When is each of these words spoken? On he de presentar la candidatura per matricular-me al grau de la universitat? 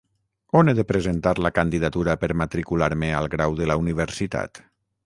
On 0.61 0.71
he 0.71 0.73
de 0.79 0.85
presentar 0.91 1.33
la 1.47 1.51
candidatura 1.59 2.17
per 2.25 2.31
matricular-me 2.45 3.13
al 3.21 3.31
grau 3.37 3.59
de 3.63 3.71
la 3.75 3.79
universitat? 3.85 4.69